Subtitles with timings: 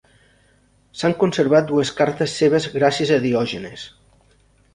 [1.01, 3.87] S'han conservat dues cartes seves gràcies a Diògenes.